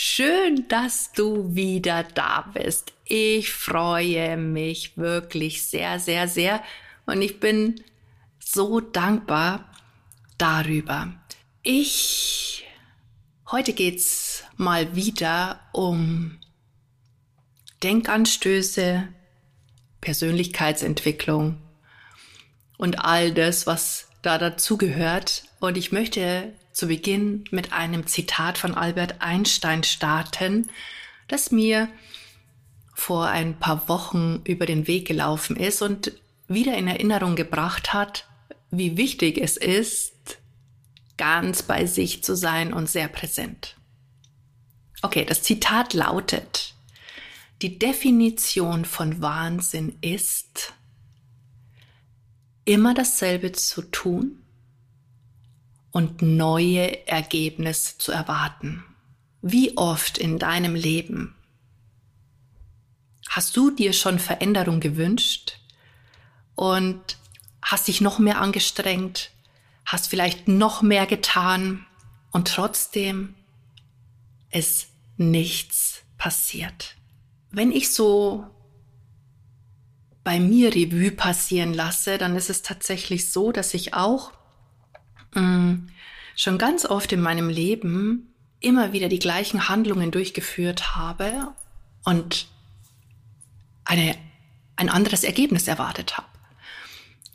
[0.00, 2.92] schön, dass du wieder da bist.
[3.04, 6.62] Ich freue mich wirklich sehr, sehr, sehr
[7.04, 7.82] und ich bin
[8.38, 9.68] so dankbar
[10.38, 11.12] darüber.
[11.64, 12.64] Ich
[13.50, 16.38] heute geht's mal wieder um
[17.82, 19.08] Denkanstöße,
[20.00, 21.60] Persönlichkeitsentwicklung
[22.76, 25.42] und all das, was da dazugehört.
[25.58, 30.70] Und ich möchte zu Beginn mit einem Zitat von Albert Einstein starten,
[31.26, 31.88] das mir
[32.94, 36.12] vor ein paar Wochen über den Weg gelaufen ist und
[36.46, 38.28] wieder in Erinnerung gebracht hat,
[38.70, 40.38] wie wichtig es ist,
[41.16, 43.74] ganz bei sich zu sein und sehr präsent.
[45.02, 46.74] Okay, das Zitat lautet,
[47.60, 50.74] die Definition von Wahnsinn ist,
[52.64, 54.44] immer dasselbe zu tun,
[55.98, 58.84] und neue Ergebnisse zu erwarten.
[59.42, 61.34] Wie oft in deinem Leben
[63.28, 65.58] hast du dir schon Veränderung gewünscht
[66.54, 67.16] und
[67.62, 69.32] hast dich noch mehr angestrengt,
[69.84, 71.84] hast vielleicht noch mehr getan
[72.30, 73.34] und trotzdem
[74.52, 76.94] ist nichts passiert.
[77.50, 78.46] Wenn ich so
[80.22, 84.37] bei mir Revue passieren lasse, dann ist es tatsächlich so, dass ich auch
[85.34, 91.54] schon ganz oft in meinem Leben immer wieder die gleichen Handlungen durchgeführt habe
[92.04, 92.48] und
[93.84, 94.16] eine,
[94.76, 96.28] ein anderes Ergebnis erwartet habe.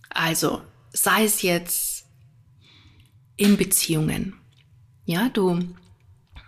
[0.09, 2.05] Also sei es jetzt
[3.35, 4.35] in Beziehungen.
[5.05, 5.75] Ja, du,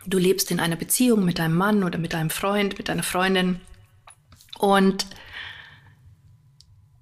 [0.05, 3.59] du lebst in einer Beziehung mit deinem Mann oder mit deinem Freund, mit deiner Freundin
[4.59, 5.07] und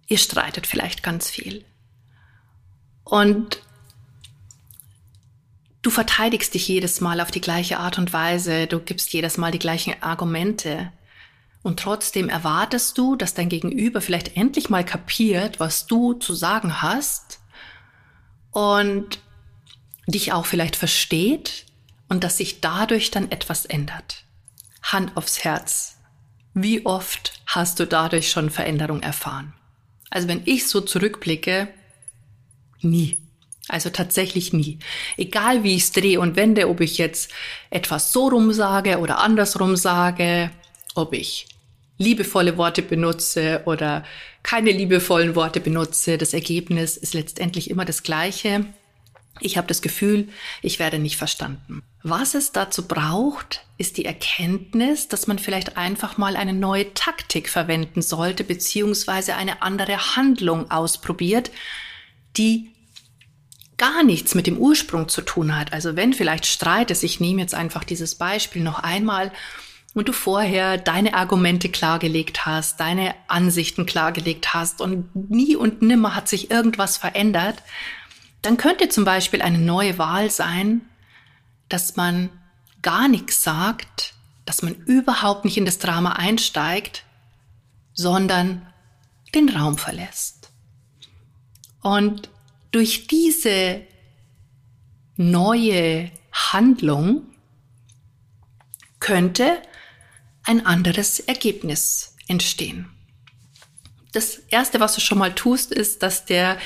[0.08, 1.66] ihr streitet vielleicht ganz viel.
[3.04, 3.63] Und
[5.84, 9.52] Du verteidigst dich jedes Mal auf die gleiche Art und Weise, du gibst jedes Mal
[9.52, 10.92] die gleichen Argumente.
[11.62, 16.82] Und trotzdem erwartest du, dass dein Gegenüber vielleicht endlich mal kapiert, was du zu sagen
[16.82, 17.40] hast
[18.52, 19.20] und
[20.08, 21.66] dich auch vielleicht versteht
[22.08, 24.24] und dass sich dadurch dann etwas ändert.
[24.82, 25.98] Hand aufs Herz.
[26.54, 29.54] Wie oft hast du dadurch schon Veränderung erfahren?
[30.10, 31.68] Also wenn ich so zurückblicke,
[32.82, 33.23] nie.
[33.68, 34.80] Also tatsächlich nie.
[35.16, 37.32] Egal wie ich es drehe und wende, ob ich jetzt
[37.70, 40.52] etwas so rum sage oder andersrum sage,
[40.96, 41.48] ob ich
[41.98, 44.04] liebevolle Worte benutze oder
[44.42, 48.66] keine liebevollen Worte benutze, das Ergebnis ist letztendlich immer das gleiche.
[49.40, 50.28] Ich habe das Gefühl,
[50.62, 51.82] ich werde nicht verstanden.
[52.04, 57.50] Was es dazu braucht, ist die Erkenntnis, dass man vielleicht einfach mal eine neue Taktik
[57.50, 61.50] verwenden sollte, beziehungsweise eine andere Handlung ausprobiert,
[62.38, 62.70] die
[63.78, 65.74] gar nichts mit dem Ursprung zu tun hat.
[65.74, 69.32] Also wenn vielleicht Streit ist, ich nehme jetzt einfach dieses Beispiel noch einmal
[69.94, 76.16] und du vorher deine Argumente klargelegt hast, deine Ansichten klargelegt hast und nie und nimmer
[76.16, 77.62] hat sich irgendwas verändert,
[78.42, 80.82] dann könnte zum Beispiel eine neue Wahl sein,
[81.70, 82.30] dass man
[82.82, 84.14] gar nichts sagt,
[84.46, 87.06] dass man überhaupt nicht in das Drama einsteigt,
[87.94, 88.68] sondern
[89.34, 90.52] den Raum verlässt.
[91.82, 92.30] Und
[92.74, 93.86] durch diese
[95.16, 97.24] neue Handlung
[99.00, 99.62] könnte
[100.44, 102.90] ein anderes Ergebnis entstehen.
[104.12, 106.58] Das erste, was du schon mal tust, ist, dass der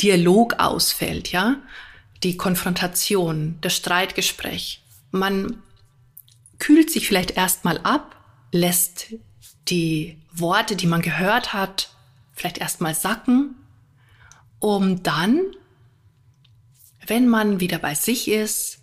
[0.00, 1.56] Dialog ausfällt, ja?
[2.22, 4.82] Die Konfrontation, das Streitgespräch.
[5.10, 5.62] Man
[6.58, 8.16] kühlt sich vielleicht erstmal ab,
[8.50, 9.14] lässt
[9.68, 11.94] die Worte, die man gehört hat,
[12.32, 13.59] vielleicht erstmal sacken
[14.60, 15.40] um dann,
[17.06, 18.78] wenn man wieder bei sich ist,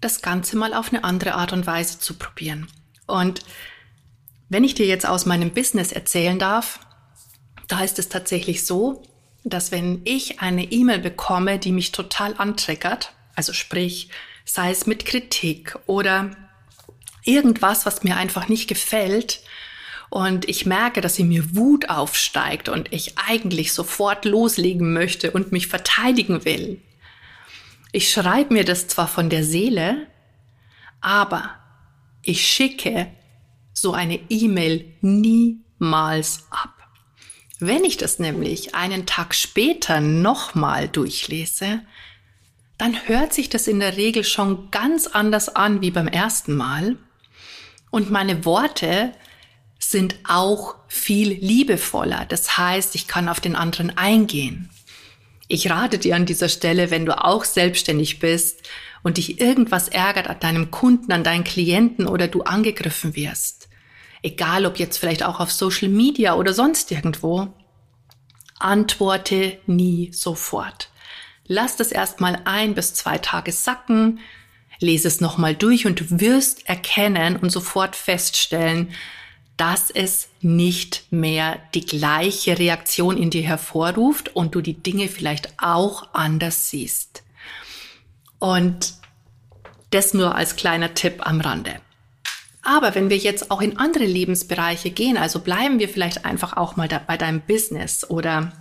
[0.00, 2.68] das Ganze mal auf eine andere Art und Weise zu probieren.
[3.06, 3.40] Und
[4.48, 6.80] wenn ich dir jetzt aus meinem Business erzählen darf,
[7.68, 9.02] da ist es tatsächlich so,
[9.44, 14.10] dass wenn ich eine E-Mail bekomme, die mich total anträgert, also sprich,
[14.44, 16.36] sei es mit Kritik oder
[17.24, 19.40] irgendwas, was mir einfach nicht gefällt,
[20.12, 25.52] und ich merke, dass in mir Wut aufsteigt und ich eigentlich sofort loslegen möchte und
[25.52, 26.82] mich verteidigen will.
[27.92, 30.06] Ich schreibe mir das zwar von der Seele,
[31.00, 31.48] aber
[32.20, 33.10] ich schicke
[33.72, 36.74] so eine E-Mail niemals ab.
[37.58, 41.80] Wenn ich das nämlich einen Tag später nochmal durchlese,
[42.76, 46.98] dann hört sich das in der Regel schon ganz anders an wie beim ersten Mal.
[47.90, 49.14] Und meine Worte
[49.92, 52.26] sind auch viel liebevoller.
[52.28, 54.70] Das heißt, ich kann auf den anderen eingehen.
[55.46, 58.68] Ich rate dir an dieser Stelle, wenn du auch selbstständig bist
[59.02, 63.68] und dich irgendwas ärgert an deinem Kunden, an deinen Klienten oder du angegriffen wirst,
[64.22, 67.52] egal ob jetzt vielleicht auch auf Social Media oder sonst irgendwo,
[68.58, 70.88] antworte nie sofort.
[71.46, 74.20] Lass das erstmal ein bis zwei Tage sacken,
[74.78, 78.94] lese es nochmal durch und wirst erkennen und sofort feststellen,
[79.62, 85.54] dass es nicht mehr die gleiche Reaktion in dir hervorruft und du die Dinge vielleicht
[85.56, 87.22] auch anders siehst.
[88.40, 88.94] Und
[89.90, 91.80] das nur als kleiner Tipp am Rande.
[92.64, 96.74] Aber wenn wir jetzt auch in andere Lebensbereiche gehen, also bleiben wir vielleicht einfach auch
[96.74, 98.52] mal bei deinem Business oder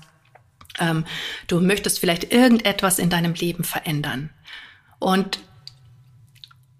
[0.77, 1.05] ähm,
[1.47, 4.29] du möchtest vielleicht irgendetwas in deinem Leben verändern.
[4.99, 5.39] Und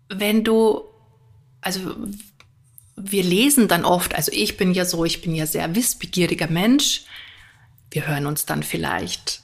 [0.09, 0.83] wenn du,
[1.61, 1.95] also
[3.03, 7.03] wir lesen dann oft, also ich bin ja so, ich bin ja sehr wissbegieriger Mensch.
[7.89, 9.41] Wir hören uns dann vielleicht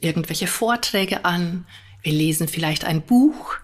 [0.00, 1.66] irgendwelche Vorträge an,
[2.02, 3.56] wir lesen vielleicht ein Buch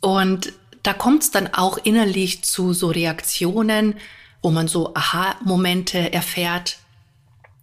[0.00, 0.52] und
[0.82, 3.94] da kommt es dann auch innerlich zu so Reaktionen,
[4.42, 6.76] wo man so Aha-Momente erfährt,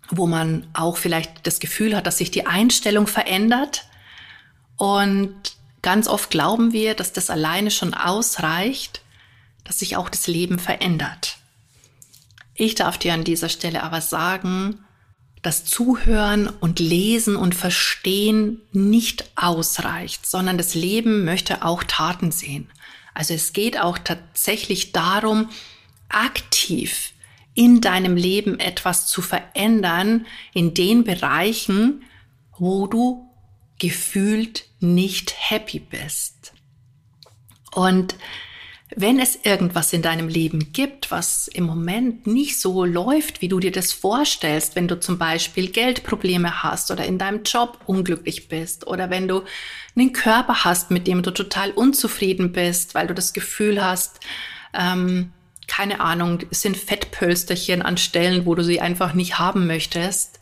[0.10, 3.86] wo man auch vielleicht das Gefühl hat, dass sich die Einstellung verändert.
[4.76, 5.36] Und
[5.84, 9.01] ganz oft glauben wir, dass das alleine schon ausreicht,
[9.72, 11.38] dass sich auch das Leben verändert.
[12.56, 14.84] Ich darf dir an dieser Stelle aber sagen,
[15.44, 22.70] dass Zuhören und Lesen und Verstehen nicht ausreicht, sondern das Leben möchte auch Taten sehen.
[23.14, 25.48] Also es geht auch tatsächlich darum,
[26.10, 27.14] aktiv
[27.54, 32.04] in deinem Leben etwas zu verändern in den Bereichen,
[32.58, 33.26] wo du
[33.80, 36.52] gefühlt nicht happy bist.
[37.72, 38.16] Und
[38.96, 43.60] wenn es irgendwas in deinem Leben gibt, was im Moment nicht so läuft, wie du
[43.60, 48.86] dir das vorstellst, wenn du zum Beispiel Geldprobleme hast oder in deinem Job unglücklich bist
[48.88, 49.44] oder wenn du
[49.96, 54.20] einen Körper hast, mit dem du total unzufrieden bist, weil du das Gefühl hast,
[54.74, 55.32] ähm,
[55.68, 60.42] keine Ahnung, es sind Fettpölsterchen an Stellen, wo du sie einfach nicht haben möchtest,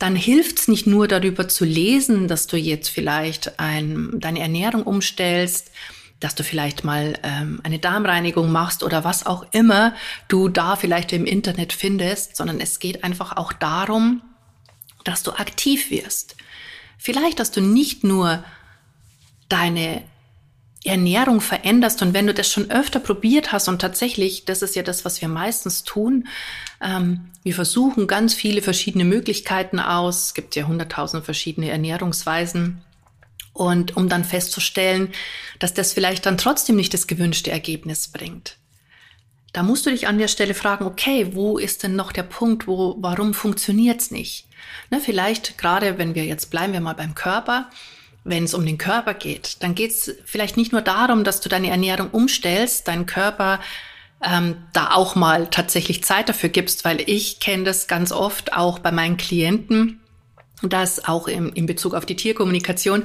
[0.00, 4.82] dann hilft es nicht nur darüber zu lesen, dass du jetzt vielleicht ein, deine Ernährung
[4.82, 5.70] umstellst,
[6.20, 9.94] dass du vielleicht mal ähm, eine Darmreinigung machst oder was auch immer
[10.28, 14.22] du da vielleicht im Internet findest, sondern es geht einfach auch darum,
[15.04, 16.36] dass du aktiv wirst.
[16.96, 18.42] Vielleicht, dass du nicht nur
[19.48, 20.02] deine
[20.84, 24.82] Ernährung veränderst und wenn du das schon öfter probiert hast und tatsächlich, das ist ja
[24.82, 26.28] das, was wir meistens tun,
[26.82, 32.82] ähm, wir versuchen ganz viele verschiedene Möglichkeiten aus, es gibt ja hunderttausend verschiedene Ernährungsweisen
[33.54, 35.12] und um dann festzustellen,
[35.58, 38.58] dass das vielleicht dann trotzdem nicht das gewünschte Ergebnis bringt.
[39.54, 42.66] Da musst du dich an der Stelle fragen, okay, wo ist denn noch der Punkt,
[42.66, 44.48] wo, warum funktioniert's nicht?
[44.90, 47.70] Ne, vielleicht gerade, wenn wir jetzt bleiben wir mal beim Körper,
[48.24, 51.70] wenn es um den Körper geht, dann geht's vielleicht nicht nur darum, dass du deine
[51.70, 53.60] Ernährung umstellst, deinen Körper
[54.24, 58.80] ähm, da auch mal tatsächlich Zeit dafür gibst, weil ich kenne das ganz oft auch
[58.80, 60.00] bei meinen Klienten,
[60.62, 63.04] dass auch im, in Bezug auf die Tierkommunikation,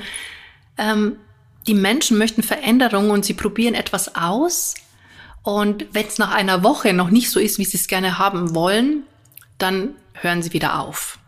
[0.79, 1.17] ähm,
[1.67, 4.74] die Menschen möchten Veränderungen und sie probieren etwas aus.
[5.43, 8.55] Und wenn es nach einer Woche noch nicht so ist, wie sie es gerne haben
[8.55, 9.03] wollen,
[9.57, 11.19] dann hören sie wieder auf.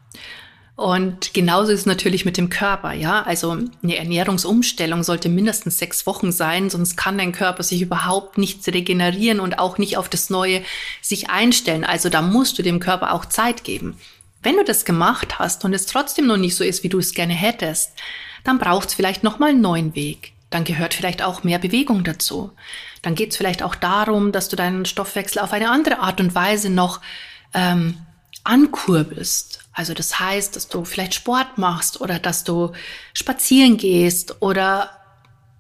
[0.76, 3.22] Und genauso ist es natürlich mit dem Körper, ja.
[3.22, 3.52] Also
[3.84, 9.40] eine Ernährungsumstellung sollte mindestens sechs Wochen sein, sonst kann dein Körper sich überhaupt nicht regenerieren
[9.40, 10.64] und auch nicht auf das Neue
[11.02, 11.84] sich einstellen.
[11.84, 13.98] Also da musst du dem Körper auch Zeit geben.
[14.42, 17.14] Wenn du das gemacht hast und es trotzdem noch nicht so ist, wie du es
[17.14, 17.92] gerne hättest,
[18.44, 20.34] dann braucht es vielleicht nochmal einen neuen Weg.
[20.50, 22.52] Dann gehört vielleicht auch mehr Bewegung dazu.
[23.02, 26.36] Dann geht es vielleicht auch darum, dass du deinen Stoffwechsel auf eine andere Art und
[26.36, 27.02] Weise noch
[27.54, 27.98] ähm,
[28.44, 29.60] ankurbelst.
[29.74, 32.74] Also das heißt, dass du vielleicht Sport machst oder dass du
[33.14, 34.90] spazieren gehst oder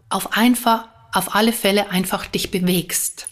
[0.09, 3.29] auf einfach, auf alle Fälle einfach dich bewegst.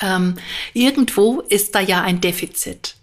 [0.00, 0.36] Ähm,
[0.74, 2.97] irgendwo ist da ja ein Defizit.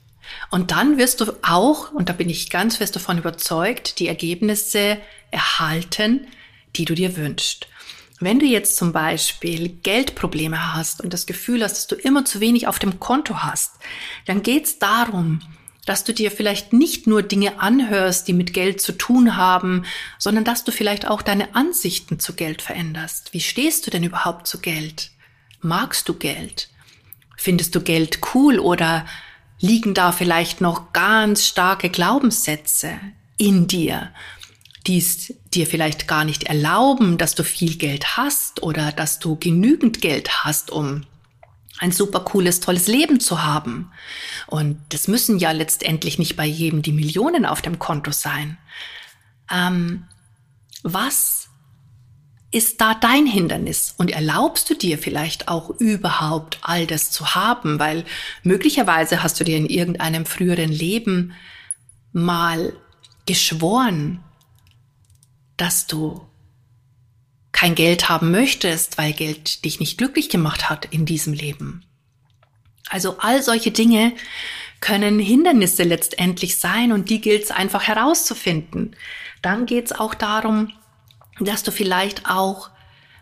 [0.51, 4.97] Und dann wirst du auch, und da bin ich ganz fest davon überzeugt, die Ergebnisse
[5.31, 6.27] erhalten,
[6.75, 7.67] die du dir wünschst.
[8.19, 12.39] Wenn du jetzt zum Beispiel Geldprobleme hast und das Gefühl hast, dass du immer zu
[12.39, 13.73] wenig auf dem Konto hast,
[14.25, 15.41] dann geht es darum,
[15.85, 19.85] dass du dir vielleicht nicht nur Dinge anhörst, die mit Geld zu tun haben,
[20.17, 23.33] sondern dass du vielleicht auch deine Ansichten zu Geld veränderst.
[23.33, 25.11] Wie stehst du denn überhaupt zu Geld?
[25.61, 26.69] Magst du Geld?
[27.37, 29.05] Findest du Geld cool oder
[29.65, 32.99] liegen da vielleicht noch ganz starke Glaubenssätze
[33.37, 34.11] in dir,
[34.87, 39.35] die es dir vielleicht gar nicht erlauben, dass du viel Geld hast oder dass du
[39.35, 41.05] genügend Geld hast, um
[41.79, 43.91] ein super cooles, tolles Leben zu haben.
[44.47, 48.57] Und das müssen ja letztendlich nicht bei jedem die Millionen auf dem Konto sein.
[49.51, 50.05] Ähm,
[50.83, 51.49] was
[52.55, 53.93] ist da dein Hindernis?
[53.97, 57.79] Und erlaubst du dir vielleicht auch überhaupt all das zu haben?
[57.79, 58.05] Weil
[58.43, 61.33] möglicherweise hast du dir in irgendeinem früheren Leben
[62.13, 62.71] mal
[63.25, 64.23] geschworen,
[65.57, 66.25] dass du
[67.51, 71.83] kein Geld haben möchtest, weil Geld dich nicht glücklich gemacht hat in diesem Leben.
[72.89, 74.13] Also all solche Dinge
[74.79, 78.95] können Hindernisse letztendlich sein und die gilt es einfach herauszufinden.
[79.41, 80.71] Dann geht es auch darum,
[81.39, 82.69] dass du vielleicht auch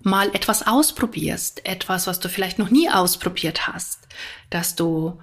[0.01, 4.08] mal etwas ausprobierst, etwas, was du vielleicht noch nie ausprobiert hast,
[4.50, 5.20] dass du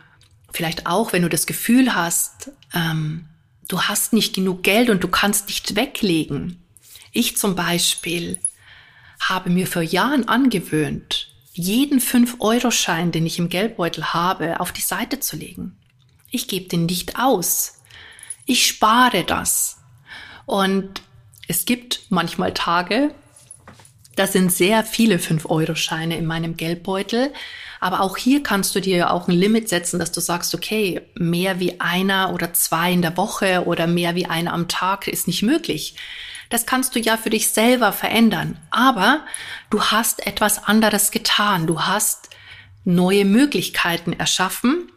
[0.52, 3.26] vielleicht auch, wenn du das Gefühl hast, ähm,
[3.68, 6.62] du hast nicht genug Geld und du kannst nicht weglegen.
[7.12, 8.38] Ich zum Beispiel
[9.20, 15.20] habe mir vor Jahren angewöhnt, jeden 5-Euro-Schein, den ich im Geldbeutel habe, auf die Seite
[15.20, 15.76] zu legen.
[16.30, 17.82] Ich gebe den nicht aus.
[18.46, 19.78] Ich spare das.
[20.46, 21.02] Und
[21.50, 23.12] es gibt manchmal Tage,
[24.14, 27.32] da sind sehr viele 5-Euro-Scheine in meinem Geldbeutel.
[27.80, 31.58] Aber auch hier kannst du dir auch ein Limit setzen, dass du sagst, okay, mehr
[31.58, 35.42] wie einer oder zwei in der Woche oder mehr wie einer am Tag ist nicht
[35.42, 35.96] möglich.
[36.50, 38.56] Das kannst du ja für dich selber verändern.
[38.70, 39.24] Aber
[39.70, 41.66] du hast etwas anderes getan.
[41.66, 42.30] Du hast
[42.84, 44.92] neue Möglichkeiten erschaffen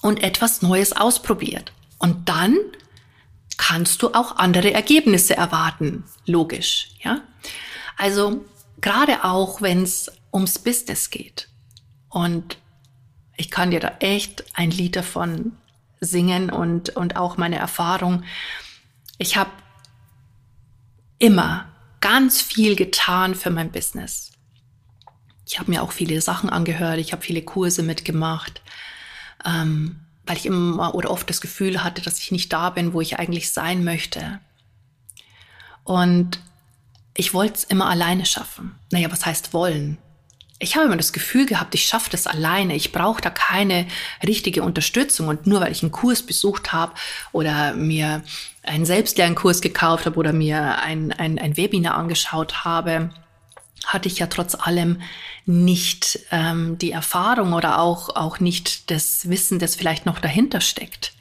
[0.00, 1.72] und etwas Neues ausprobiert.
[1.98, 2.56] Und dann
[3.60, 6.04] kannst du auch andere Ergebnisse erwarten.
[6.24, 7.20] Logisch, ja?
[7.98, 8.42] Also
[8.80, 11.50] gerade auch, wenn es ums Business geht.
[12.08, 12.56] Und
[13.36, 15.58] ich kann dir da echt ein Lied davon
[16.00, 18.24] singen und, und auch meine Erfahrung.
[19.18, 19.50] Ich habe
[21.18, 21.68] immer
[22.00, 24.32] ganz viel getan für mein Business.
[25.44, 28.62] Ich habe mir auch viele Sachen angehört, ich habe viele Kurse mitgemacht.
[29.44, 33.00] Ähm, weil ich immer oder oft das Gefühl hatte, dass ich nicht da bin, wo
[33.00, 34.38] ich eigentlich sein möchte.
[35.82, 36.38] Und
[37.16, 38.76] ich wollte es immer alleine schaffen.
[38.92, 39.98] Naja, was heißt wollen?
[40.60, 42.76] Ich habe immer das Gefühl gehabt, ich schaffe das alleine.
[42.76, 43.88] Ich brauche da keine
[44.24, 45.26] richtige Unterstützung.
[45.26, 46.92] Und nur weil ich einen Kurs besucht habe
[47.32, 48.22] oder mir
[48.62, 53.10] einen Selbstlernkurs gekauft habe oder mir ein, ein, ein Webinar angeschaut habe,
[53.86, 55.00] hatte ich ja trotz allem
[55.46, 61.12] nicht ähm, die Erfahrung oder auch, auch nicht das Wissen, das vielleicht noch dahinter steckt.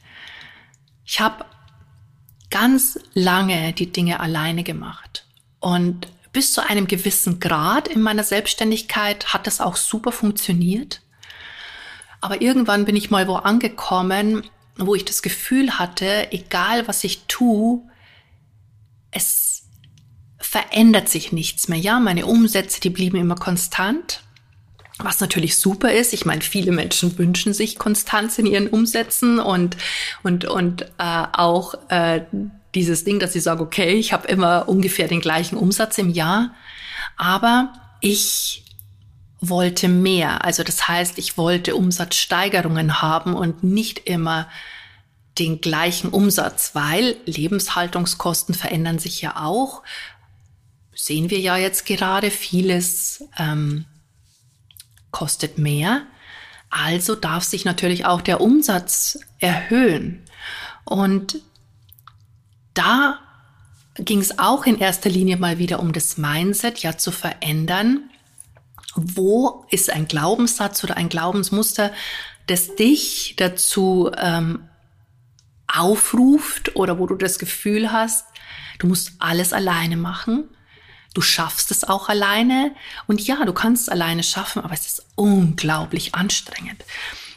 [1.05, 1.45] Ich habe
[2.49, 5.25] ganz lange die Dinge alleine gemacht
[5.59, 11.01] und bis zu einem gewissen Grad in meiner Selbstständigkeit hat das auch super funktioniert.
[12.21, 14.43] Aber irgendwann bin ich mal wo angekommen,
[14.77, 17.81] wo ich das Gefühl hatte, egal was ich tue,
[19.11, 19.48] es
[20.49, 21.77] verändert sich nichts mehr.
[21.77, 24.23] Ja, meine Umsätze, die blieben immer konstant.
[24.97, 26.11] Was natürlich super ist.
[26.11, 29.77] Ich meine, viele Menschen wünschen sich Konstanz in ihren Umsätzen und,
[30.23, 32.21] und, und äh, auch äh,
[32.73, 36.55] dieses Ding, dass sie sagen, okay, ich habe immer ungefähr den gleichen Umsatz im Jahr.
[37.15, 38.63] Aber ich
[39.41, 40.43] wollte mehr.
[40.43, 44.47] Also das heißt, ich wollte Umsatzsteigerungen haben und nicht immer
[45.37, 49.83] den gleichen Umsatz, weil Lebenshaltungskosten verändern sich ja auch
[51.01, 53.85] sehen wir ja jetzt gerade, vieles ähm,
[55.11, 56.05] kostet mehr.
[56.69, 60.25] Also darf sich natürlich auch der Umsatz erhöhen.
[60.83, 61.39] Und
[62.73, 63.19] da
[63.95, 68.09] ging es auch in erster Linie mal wieder um das Mindset, ja zu verändern.
[68.93, 71.93] Wo ist ein Glaubenssatz oder ein Glaubensmuster,
[72.47, 74.67] das dich dazu ähm,
[75.67, 78.25] aufruft oder wo du das Gefühl hast,
[78.79, 80.49] du musst alles alleine machen
[81.13, 82.75] Du schaffst es auch alleine.
[83.07, 86.83] Und ja, du kannst es alleine schaffen, aber es ist unglaublich anstrengend.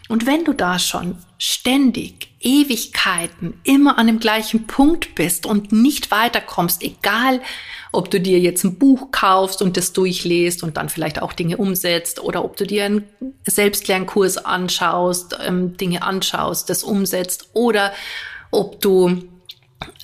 [0.09, 6.11] Und wenn du da schon ständig, Ewigkeiten, immer an dem gleichen Punkt bist und nicht
[6.11, 7.41] weiterkommst, egal
[7.93, 11.57] ob du dir jetzt ein Buch kaufst und das durchliest und dann vielleicht auch Dinge
[11.57, 13.05] umsetzt oder ob du dir einen
[13.47, 17.93] Selbstlernkurs anschaust, ähm, Dinge anschaust, das umsetzt oder
[18.51, 19.23] ob du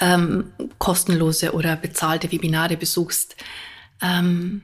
[0.01, 3.37] ähm, kostenlose oder bezahlte Webinare besuchst.
[4.03, 4.63] Ähm,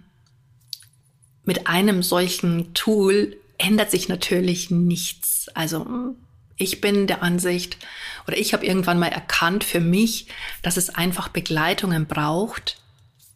[1.45, 5.49] mit einem solchen Tool ändert sich natürlich nichts.
[5.55, 6.15] Also
[6.57, 7.79] ich bin der Ansicht
[8.27, 10.29] oder ich habe irgendwann mal erkannt für mich,
[10.63, 12.79] dass es einfach Begleitungen braucht,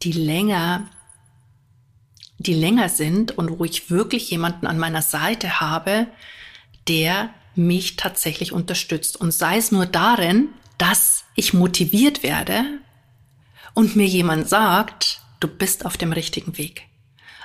[0.02, 0.88] die länger
[2.38, 6.06] die länger sind und wo ich wirklich jemanden an meiner Seite habe,
[6.86, 9.20] der mich tatsächlich unterstützt.
[9.20, 12.64] Und sei es nur darin, dass ich motiviert werde
[13.74, 16.82] und mir jemand sagt, du bist auf dem richtigen Weg.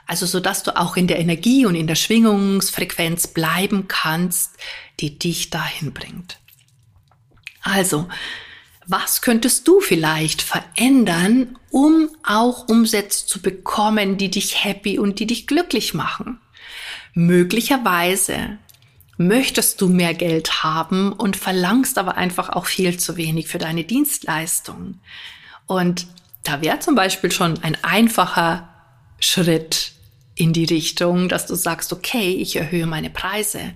[0.05, 4.51] Also so dass du auch in der Energie und in der Schwingungsfrequenz bleiben kannst,
[4.99, 6.39] die dich dahin bringt.
[7.61, 8.09] Also,
[8.85, 15.27] was könntest du vielleicht verändern, um auch Umsätze zu bekommen, die dich happy und die
[15.27, 16.41] dich glücklich machen?
[17.13, 18.57] Möglicherweise
[19.27, 23.83] möchtest du mehr Geld haben und verlangst aber einfach auch viel zu wenig für deine
[23.83, 24.99] Dienstleistung.
[25.67, 26.07] Und
[26.43, 28.69] da wäre zum Beispiel schon ein einfacher
[29.19, 29.93] Schritt
[30.35, 33.73] in die Richtung, dass du sagst, okay, ich erhöhe meine Preise.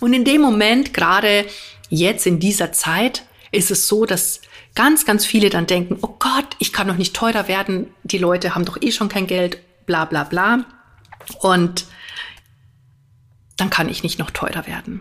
[0.00, 1.46] Und in dem Moment, gerade
[1.88, 4.40] jetzt in dieser Zeit, ist es so, dass
[4.74, 8.54] ganz, ganz viele dann denken, oh Gott, ich kann doch nicht teurer werden, die Leute
[8.54, 10.64] haben doch eh schon kein Geld, bla bla bla.
[11.40, 11.86] Und
[13.56, 15.00] dann kann ich nicht noch teurer werden.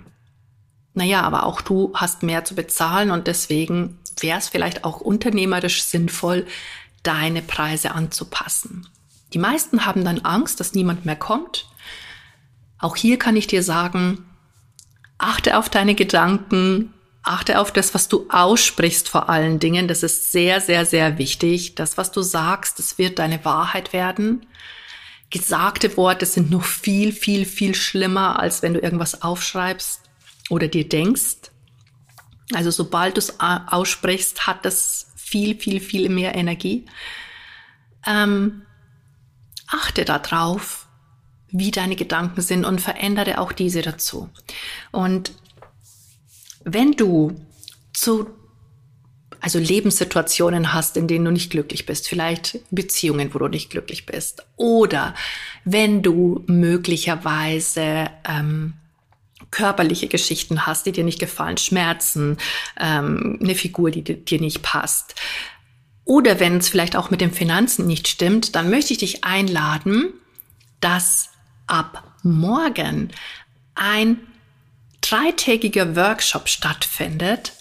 [0.94, 5.84] Naja, aber auch du hast mehr zu bezahlen und deswegen wäre es vielleicht auch unternehmerisch
[5.84, 6.46] sinnvoll,
[7.02, 8.88] deine Preise anzupassen.
[9.34, 11.68] Die meisten haben dann Angst, dass niemand mehr kommt.
[12.78, 14.26] Auch hier kann ich dir sagen,
[15.18, 16.94] achte auf deine Gedanken,
[17.24, 19.88] achte auf das, was du aussprichst vor allen Dingen.
[19.88, 21.76] Das ist sehr, sehr, sehr wichtig.
[21.76, 24.46] Das, was du sagst, das wird deine Wahrheit werden.
[25.34, 30.02] Gesagte Worte sind noch viel, viel, viel schlimmer, als wenn du irgendwas aufschreibst
[30.52, 31.50] oder dir denkst.
[32.54, 36.86] Also sobald du es aussprichst, hat das viel, viel, viel mehr Energie.
[38.06, 38.62] Ähm,
[39.66, 40.88] achte darauf,
[41.48, 44.30] wie deine Gedanken sind und verändere auch diese dazu.
[44.92, 45.34] Und
[46.64, 47.36] wenn du
[47.92, 48.30] zu
[49.44, 54.06] also Lebenssituationen hast, in denen du nicht glücklich bist, vielleicht Beziehungen, wo du nicht glücklich
[54.06, 55.14] bist, oder
[55.66, 58.74] wenn du möglicherweise ähm,
[59.52, 62.38] körperliche Geschichten hast, die dir nicht gefallen, Schmerzen,
[62.80, 65.16] ähm, eine Figur, die dir nicht passt,
[66.06, 70.14] oder wenn es vielleicht auch mit den Finanzen nicht stimmt, dann möchte ich dich einladen,
[70.80, 71.32] dass
[71.68, 73.10] ab morgen
[73.76, 74.20] ein
[75.02, 77.52] dreitägiger Workshop stattfindet,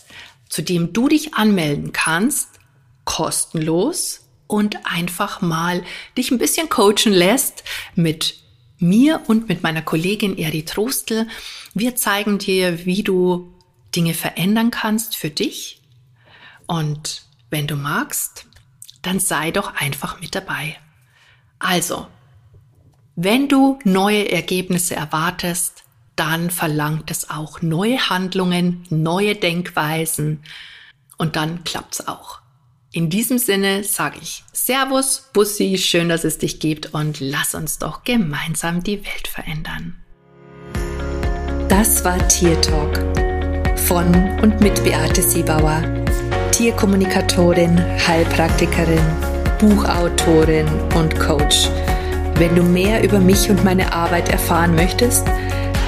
[0.52, 2.60] zu dem du dich anmelden kannst,
[3.04, 5.82] kostenlos und einfach mal
[6.18, 8.34] dich ein bisschen coachen lässt mit
[8.76, 11.26] mir und mit meiner Kollegin Eri Trostel.
[11.72, 13.54] Wir zeigen dir, wie du
[13.96, 15.80] Dinge verändern kannst für dich.
[16.66, 18.44] Und wenn du magst,
[19.00, 20.78] dann sei doch einfach mit dabei.
[21.60, 22.08] Also,
[23.16, 25.81] wenn du neue Ergebnisse erwartest,
[26.16, 30.42] dann verlangt es auch neue Handlungen, neue Denkweisen
[31.18, 32.40] und dann klappt's auch.
[32.92, 37.78] In diesem Sinne sage ich Servus, Bussi, schön, dass es dich gibt und lass uns
[37.78, 39.96] doch gemeinsam die Welt verändern.
[41.68, 42.98] Das war Tier Talk
[43.78, 45.82] von und mit Beate Siebauer,
[46.50, 49.00] Tierkommunikatorin, Heilpraktikerin,
[49.58, 51.68] Buchautorin und Coach.
[52.34, 55.26] Wenn du mehr über mich und meine Arbeit erfahren möchtest,